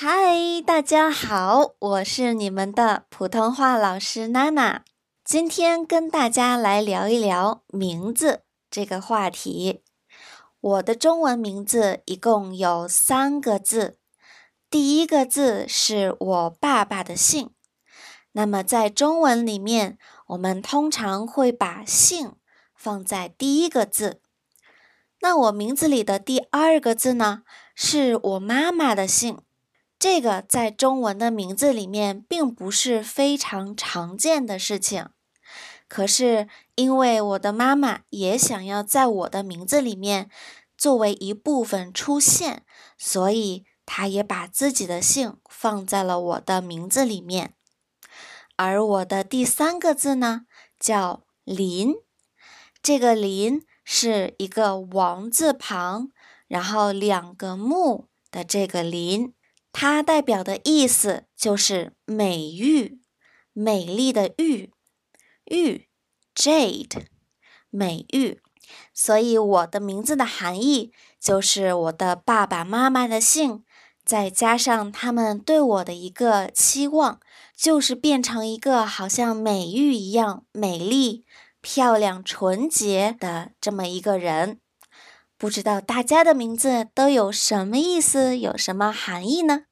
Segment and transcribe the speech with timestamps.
[0.00, 4.84] 嗨大家好，我是你们的普通话老师娜娜。
[5.24, 9.82] 今天跟大家来聊一聊名字这个话题。
[10.60, 13.98] 我的中文名字一共有三个字，
[14.70, 17.50] 第一个字是我爸爸的姓。
[18.30, 22.36] 那么在中文里面，我们通常会把姓
[22.76, 24.20] 放在第一个字。
[25.20, 27.42] 那我名字里的第二个字呢，
[27.74, 29.40] 是我妈妈的姓。
[29.98, 35.08] 这个在中文的名字里面并不是非常常见的事情，
[35.88, 40.30] 可是因为我的妈妈也想要在我的名字里面
[40.76, 42.64] 作为一部分出现，
[42.96, 47.54] 所以她也把自己的姓放在了我的名字里面。
[48.54, 50.42] 而我的第三个字呢，
[50.78, 51.94] 叫林，
[52.80, 56.10] 这个林是一个王字旁，
[56.46, 59.34] 然后两个木的这个林。
[59.80, 63.00] 它代表的意思就是美玉，
[63.52, 64.72] 美丽的玉，
[65.44, 65.86] 玉
[66.34, 67.04] ，jade，
[67.70, 68.40] 美玉。
[68.92, 70.90] 所以我的名字的含义
[71.20, 73.62] 就是我的爸爸妈妈的姓，
[74.04, 77.20] 再加上他们对我的一个期望，
[77.56, 81.24] 就是变成一个好像美玉一样美丽、
[81.60, 84.58] 漂亮、纯洁的这么一个人。
[85.38, 89.66] 不知道大家的名字都有什么意思，有什么含义呢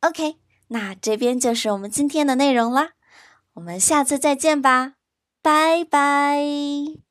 [0.00, 0.36] ？OK，
[0.68, 2.90] 那这边就是我们今天的内容啦，
[3.54, 4.94] 我们下次再见吧，
[5.40, 7.09] 拜拜。